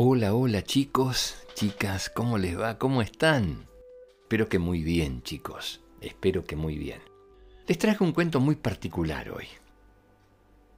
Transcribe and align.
Hola, 0.00 0.32
hola 0.32 0.62
chicos, 0.62 1.34
chicas, 1.54 2.08
¿cómo 2.08 2.38
les 2.38 2.56
va? 2.56 2.78
¿Cómo 2.78 3.02
están? 3.02 3.66
Espero 4.22 4.48
que 4.48 4.60
muy 4.60 4.84
bien, 4.84 5.24
chicos. 5.24 5.80
Espero 6.00 6.44
que 6.44 6.54
muy 6.54 6.78
bien. 6.78 7.00
Les 7.66 7.78
traje 7.78 8.04
un 8.04 8.12
cuento 8.12 8.38
muy 8.38 8.54
particular 8.54 9.28
hoy. 9.28 9.46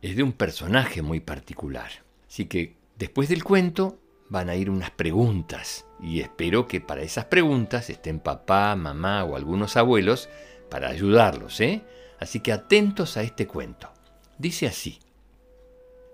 Es 0.00 0.16
de 0.16 0.22
un 0.22 0.32
personaje 0.32 1.02
muy 1.02 1.20
particular. 1.20 1.90
Así 2.26 2.46
que 2.46 2.74
después 2.96 3.28
del 3.28 3.44
cuento 3.44 3.98
van 4.30 4.48
a 4.48 4.54
ir 4.54 4.70
unas 4.70 4.92
preguntas 4.92 5.84
y 6.00 6.20
espero 6.20 6.66
que 6.66 6.80
para 6.80 7.02
esas 7.02 7.26
preguntas 7.26 7.90
estén 7.90 8.18
papá, 8.18 8.74
mamá 8.76 9.24
o 9.24 9.36
algunos 9.36 9.76
abuelos 9.76 10.30
para 10.70 10.88
ayudarlos, 10.88 11.60
¿eh? 11.60 11.82
Así 12.18 12.40
que 12.40 12.50
atentos 12.50 13.18
a 13.18 13.22
este 13.22 13.46
cuento. 13.46 13.92
Dice 14.38 14.66
así. 14.66 15.00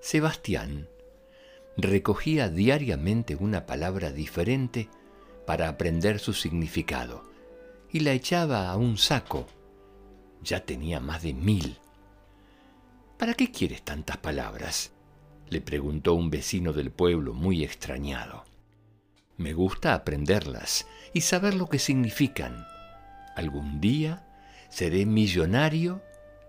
Sebastián 0.01 0.89
recogía 1.79 2.49
diariamente 2.49 3.37
una 3.37 3.65
palabra 3.65 4.11
diferente 4.11 4.89
para 5.47 5.69
aprender 5.69 6.19
su 6.19 6.35
significado 6.35 7.23
y 7.91 8.01
la 8.01 8.13
echaba 8.13 8.69
a 8.69 8.77
un 8.77 8.99
saco. 8.99 9.47
Ya 10.43 10.65
tenía 10.65 11.01
más 11.01 11.23
de 11.23 11.33
mil. 11.33 11.79
¿Para 13.17 13.35
qué 13.35 13.51
quieres 13.51 13.83
tantas 13.83 14.19
palabras? 14.19 14.93
le 15.49 15.63
preguntó 15.63 16.13
un 16.13 16.29
vecino 16.29 16.75
del 16.75 16.91
pueblo 16.91 17.33
muy 17.33 17.65
extrañado. 17.65 18.45
Me 19.39 19.55
gusta 19.55 19.95
aprenderlas 19.95 20.87
y 21.15 21.23
saber 21.23 21.55
lo 21.55 21.69
que 21.69 21.79
significan. 21.79 22.67
Algún 23.35 23.81
día 23.81 24.27
seré 24.69 25.07
millonario 25.07 26.03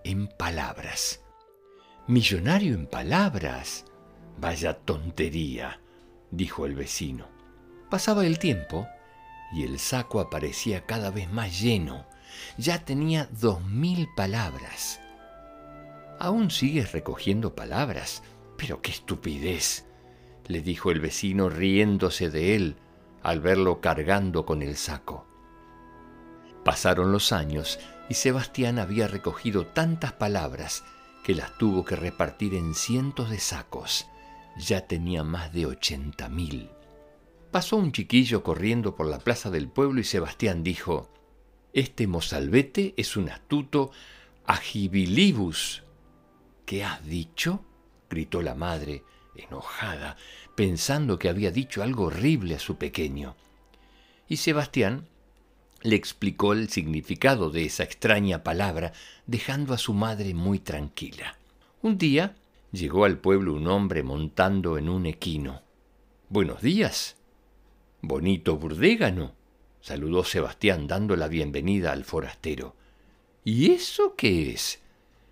en 0.03 0.27
palabras. 0.27 1.21
¿Millonario 2.07 2.73
en 2.73 2.87
palabras? 2.87 3.85
Vaya 4.41 4.73
tontería, 4.73 5.81
dijo 6.31 6.65
el 6.65 6.73
vecino. 6.73 7.27
Pasaba 7.89 8.25
el 8.25 8.39
tiempo 8.39 8.87
y 9.51 9.63
el 9.63 9.79
saco 9.79 10.21
aparecía 10.21 10.85
cada 10.85 11.11
vez 11.11 11.29
más 11.29 11.59
lleno. 11.59 12.05
Ya 12.57 12.85
tenía 12.85 13.27
dos 13.33 13.61
mil 13.65 14.07
palabras. 14.15 15.01
¿Aún 16.19 16.51
sigues 16.51 16.93
recogiendo 16.93 17.53
palabras? 17.53 18.23
Pero 18.55 18.81
qué 18.81 18.91
estupidez, 18.91 19.85
le 20.47 20.61
dijo 20.61 20.91
el 20.91 21.01
vecino 21.01 21.49
riéndose 21.49 22.29
de 22.29 22.55
él 22.55 22.77
al 23.21 23.41
verlo 23.41 23.81
cargando 23.81 24.45
con 24.45 24.61
el 24.61 24.77
saco. 24.77 25.27
Pasaron 26.63 27.11
los 27.11 27.33
años 27.33 27.77
y 28.07 28.13
Sebastián 28.13 28.79
había 28.79 29.09
recogido 29.09 29.65
tantas 29.65 30.13
palabras 30.13 30.85
que 31.25 31.35
las 31.35 31.57
tuvo 31.57 31.83
que 31.83 31.97
repartir 31.97 32.53
en 32.53 32.73
cientos 32.73 33.29
de 33.29 33.39
sacos 33.39 34.07
ya 34.57 34.87
tenía 34.87 35.23
más 35.23 35.53
de 35.53 35.65
ochenta 35.65 36.29
mil. 36.29 36.69
Pasó 37.51 37.77
un 37.77 37.91
chiquillo 37.91 38.43
corriendo 38.43 38.95
por 38.95 39.07
la 39.07 39.19
plaza 39.19 39.49
del 39.49 39.69
pueblo 39.69 39.99
y 39.99 40.03
Sebastián 40.03 40.63
dijo, 40.63 41.09
Este 41.73 42.05
mozalbete 42.05 42.93
es 42.97 43.17
un 43.17 43.29
astuto 43.29 43.91
agibilibus. 44.45 45.83
¿Qué 46.65 46.83
has 46.83 47.03
dicho? 47.05 47.65
gritó 48.09 48.41
la 48.41 48.55
madre, 48.55 49.03
enojada, 49.35 50.17
pensando 50.55 51.17
que 51.17 51.29
había 51.29 51.51
dicho 51.51 51.81
algo 51.81 52.05
horrible 52.05 52.55
a 52.55 52.59
su 52.59 52.77
pequeño. 52.77 53.35
Y 54.27 54.37
Sebastián 54.37 55.07
le 55.81 55.95
explicó 55.95 56.53
el 56.53 56.69
significado 56.69 57.49
de 57.49 57.65
esa 57.65 57.83
extraña 57.83 58.43
palabra, 58.43 58.93
dejando 59.25 59.73
a 59.73 59.77
su 59.77 59.93
madre 59.93 60.33
muy 60.33 60.59
tranquila. 60.59 61.37
Un 61.81 61.97
día 61.97 62.35
llegó 62.71 63.05
al 63.05 63.17
pueblo 63.17 63.53
un 63.53 63.67
hombre 63.67 64.03
montando 64.03 64.77
en 64.77 64.89
un 64.89 65.05
equino. 65.05 65.61
Buenos 66.29 66.61
días. 66.61 67.17
Bonito 68.01 68.57
burdégano, 68.57 69.33
saludó 69.81 70.23
Sebastián 70.23 70.87
dando 70.87 71.15
la 71.15 71.27
bienvenida 71.27 71.91
al 71.91 72.05
forastero. 72.05 72.75
¿Y 73.43 73.71
eso 73.71 74.15
qué 74.15 74.51
es? 74.51 74.81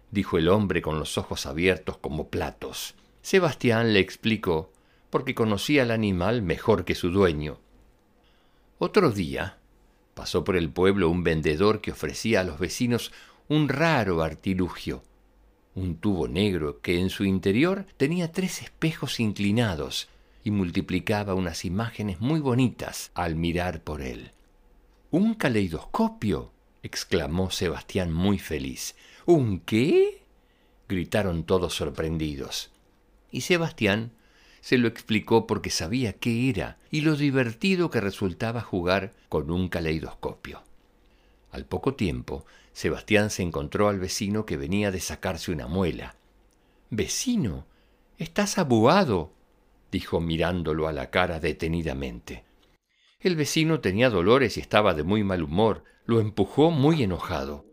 dijo 0.10 0.38
el 0.38 0.48
hombre 0.48 0.82
con 0.82 1.00
los 1.00 1.18
ojos 1.18 1.46
abiertos 1.46 1.98
como 1.98 2.30
platos. 2.30 2.96
Sebastián 3.22 3.94
le 3.94 4.00
explicó, 4.00 4.72
porque 5.10 5.36
conocía 5.36 5.84
al 5.84 5.92
animal 5.92 6.42
mejor 6.42 6.86
que 6.86 6.96
su 6.96 7.12
dueño. 7.12 7.60
Otro 8.80 9.12
día 9.12 9.58
pasó 10.14 10.44
por 10.44 10.56
el 10.56 10.70
pueblo 10.70 11.10
un 11.10 11.24
vendedor 11.24 11.82
que 11.82 11.92
ofrecía 11.92 12.42
a 12.42 12.44
los 12.44 12.60
vecinos 12.60 13.12
un 13.48 13.70
raro 13.70 14.24
artilugio, 14.24 15.04
un 15.78 15.98
tubo 15.98 16.28
negro 16.28 16.82
que 16.82 17.00
en 17.00 17.12
su 17.12 17.24
interior 17.24 17.86
tenía 17.98 18.32
tres 18.32 18.64
espejos 18.64 19.20
inclinados 19.20 20.10
y 20.44 20.50
multiplicaba 20.50 21.36
unas 21.36 21.66
imágenes 21.66 22.20
muy 22.20 22.40
bonitas 22.40 23.12
al 23.14 23.36
mirar 23.36 23.84
por 23.84 24.02
él. 24.02 24.32
¿Un 25.12 25.36
caleidoscopio? 25.36 26.52
exclamó 26.82 27.52
Sebastián 27.52 28.12
muy 28.12 28.40
feliz. 28.40 28.96
¿Un 29.28 29.60
qué? 29.60 30.24
gritaron 30.90 31.44
todos 31.44 31.76
sorprendidos. 31.76 32.72
Y 33.32 33.42
Sebastián 33.42 34.14
se 34.62 34.80
lo 34.80 34.88
explicó 34.88 35.46
porque 35.46 35.70
sabía 35.70 36.14
qué 36.14 36.50
era 36.50 36.80
y 36.90 37.02
lo 37.02 37.16
divertido 37.16 37.92
que 37.92 38.02
resultaba 38.02 38.62
jugar 38.62 39.14
con 39.30 39.52
un 39.52 39.70
caleidoscopio. 39.70 40.64
Al 41.52 41.66
poco 41.66 41.96
tiempo, 41.96 42.46
Sebastián 42.74 43.30
se 43.30 43.44
encontró 43.44 43.90
al 43.90 44.00
vecino 44.00 44.46
que 44.46 44.58
venía 44.58 44.92
de 44.92 45.00
sacarse 45.00 45.52
una 45.52 45.68
muela. 45.68 46.16
Vecino, 46.90 47.66
estás 48.18 48.58
abuado, 48.58 49.32
dijo 49.92 50.20
mirándolo 50.22 50.88
a 50.88 50.94
la 50.94 51.10
cara 51.10 51.40
detenidamente. 51.40 52.46
El 53.20 53.36
vecino 53.36 53.80
tenía 53.80 54.10
dolores 54.10 54.58
y 54.58 54.60
estaba 54.60 54.94
de 54.94 55.04
muy 55.04 55.24
mal 55.24 55.42
humor. 55.42 55.84
Lo 56.06 56.20
empujó 56.20 56.70
muy 56.72 57.02
enojado. 57.04 57.66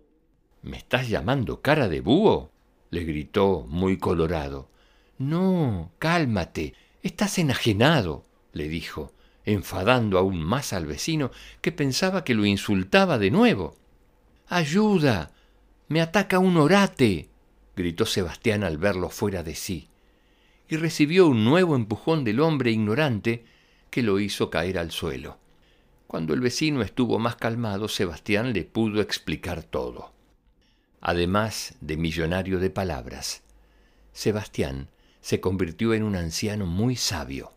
¿Me 0.63 0.79
estás 0.79 1.09
llamando 1.09 1.61
cara 1.61 1.89
de 1.89 2.01
búho? 2.01 2.51
le 2.91 3.05
gritó 3.05 3.67
muy 3.69 3.99
colorado. 3.99 4.71
No, 5.19 5.93
cálmate. 5.99 6.75
Estás 7.03 7.39
enajenado, 7.39 8.25
le 8.53 8.69
dijo, 8.69 9.13
enfadando 9.45 10.19
aún 10.19 10.43
más 10.43 10.73
al 10.73 10.87
vecino, 10.87 11.31
que 11.61 11.73
pensaba 11.73 12.25
que 12.25 12.35
lo 12.35 12.47
insultaba 12.47 13.19
de 13.19 13.31
nuevo. 13.31 13.77
Ayuda. 14.49 15.31
Me 15.89 16.01
ataca 16.01 16.39
un 16.39 16.57
orate. 16.57 17.29
gritó 17.77 18.07
Sebastián 18.07 18.65
al 18.65 18.79
verlo 18.79 19.11
fuera 19.11 19.43
de 19.43 19.55
sí, 19.55 19.89
y 20.69 20.77
recibió 20.77 21.27
un 21.27 21.45
nuevo 21.45 21.77
empujón 21.77 22.25
del 22.25 22.41
hombre 22.41 22.71
ignorante 22.71 23.45
que 23.91 24.03
lo 24.03 24.19
hizo 24.19 24.51
caer 24.51 24.79
al 24.79 24.91
suelo. 24.91 25.39
Cuando 26.07 26.35
el 26.35 26.41
vecino 26.41 26.83
estuvo 26.83 27.19
más 27.19 27.37
calmado, 27.37 27.89
Sebastián 27.89 28.53
le 28.53 28.65
pudo 28.65 29.01
explicar 29.01 29.63
todo. 29.63 30.13
Además 31.01 31.75
de 31.81 31.97
millonario 31.97 32.59
de 32.61 32.71
palabras, 32.71 33.43
Sebastián 34.13 34.89
se 35.21 35.41
convirtió 35.41 35.93
en 35.93 36.03
un 36.03 36.17
anciano 36.17 36.67
muy 36.67 36.97
sabio. 36.97 37.54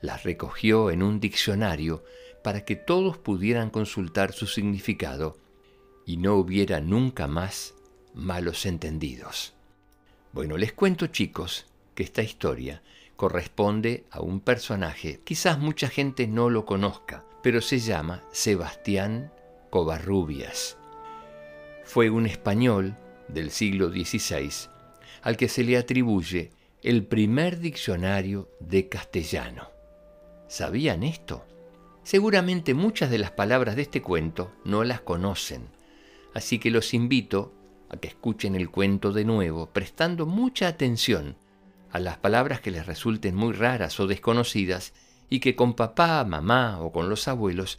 Las 0.00 0.22
recogió 0.22 0.90
en 0.90 1.02
un 1.02 1.20
diccionario 1.20 2.02
para 2.42 2.64
que 2.64 2.76
todos 2.76 3.18
pudieran 3.18 3.70
consultar 3.70 4.32
su 4.32 4.46
significado 4.46 5.36
y 6.06 6.16
no 6.16 6.34
hubiera 6.34 6.80
nunca 6.80 7.26
más 7.26 7.74
malos 8.14 8.66
entendidos. 8.66 9.54
Bueno, 10.32 10.56
les 10.56 10.72
cuento 10.72 11.08
chicos 11.08 11.66
que 11.94 12.02
esta 12.02 12.22
historia 12.22 12.82
corresponde 13.16 14.04
a 14.10 14.20
un 14.20 14.40
personaje, 14.40 15.20
quizás 15.24 15.58
mucha 15.58 15.88
gente 15.88 16.26
no 16.26 16.48
lo 16.48 16.64
conozca, 16.64 17.24
pero 17.42 17.60
se 17.60 17.78
llama 17.78 18.22
Sebastián 18.32 19.32
Covarrubias. 19.68 20.78
Fue 21.84 22.08
un 22.08 22.26
español 22.26 22.96
del 23.28 23.50
siglo 23.50 23.90
XVI 23.90 24.70
al 25.22 25.36
que 25.36 25.48
se 25.48 25.64
le 25.64 25.76
atribuye 25.76 26.50
el 26.82 27.04
primer 27.04 27.58
diccionario 27.58 28.48
de 28.58 28.88
castellano. 28.88 29.79
¿Sabían 30.50 31.04
esto? 31.04 31.46
Seguramente 32.02 32.74
muchas 32.74 33.08
de 33.08 33.18
las 33.18 33.30
palabras 33.30 33.76
de 33.76 33.82
este 33.82 34.02
cuento 34.02 34.52
no 34.64 34.82
las 34.82 35.00
conocen, 35.00 35.68
Así 36.34 36.58
que 36.58 36.70
los 36.70 36.92
invito 36.92 37.52
a 37.88 37.96
que 37.96 38.08
escuchen 38.08 38.56
el 38.56 38.68
cuento 38.70 39.12
de 39.12 39.24
nuevo, 39.24 39.70
prestando 39.70 40.26
mucha 40.26 40.66
atención 40.68 41.36
a 41.92 42.00
las 42.00 42.18
palabras 42.18 42.60
que 42.60 42.70
les 42.70 42.86
resulten 42.86 43.34
muy 43.34 43.52
raras 43.52 43.98
o 44.00 44.06
desconocidas 44.06 44.92
y 45.28 45.40
que 45.40 45.56
con 45.56 45.74
papá, 45.74 46.24
mamá 46.24 46.80
o 46.80 46.92
con 46.92 47.08
los 47.08 47.26
abuelos 47.28 47.78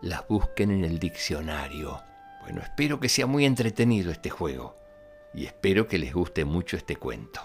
las 0.00 0.28
busquen 0.28 0.70
en 0.70 0.84
el 0.84 0.98
diccionario. 0.98 2.02
Bueno, 2.42 2.60
espero 2.60 3.00
que 3.00 3.08
sea 3.08 3.26
muy 3.26 3.44
entretenido 3.44 4.10
este 4.10 4.30
juego 4.30 4.76
y 5.34 5.46
espero 5.46 5.88
que 5.88 5.98
les 5.98 6.12
guste 6.12 6.44
mucho 6.44 6.76
este 6.76 6.96
cuento. 6.96 7.40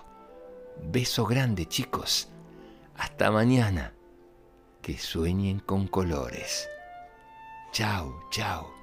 Beso 0.81 1.25
grande 1.25 1.65
chicos. 1.65 2.29
Hasta 2.95 3.31
mañana. 3.31 3.93
Que 4.89 4.97
sueñen 4.97 5.59
con 5.59 5.85
colores. 5.85 6.67
Chao, 7.71 8.11
chao. 8.31 8.78